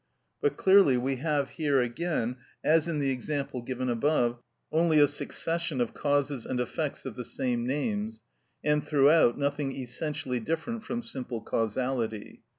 But 0.41 0.57
clearly 0.57 0.97
we 0.97 1.17
have 1.17 1.51
here 1.61 1.79
again, 1.79 2.37
as 2.63 2.87
in 2.87 2.97
the 2.97 3.11
example 3.11 3.61
given 3.61 3.87
above, 3.87 4.39
only 4.71 4.97
a 4.97 5.05
succession 5.07 5.79
of 5.79 5.93
causes 5.93 6.43
and 6.43 6.59
effects 6.59 7.05
of 7.05 7.13
the 7.15 7.23
same 7.23 7.67
names, 7.67 8.23
and 8.63 8.83
throughout 8.83 9.37
nothing 9.37 9.73
essentially 9.75 10.39
different 10.39 10.83
from 10.83 11.03
simple 11.03 11.41
causality. 11.41 12.41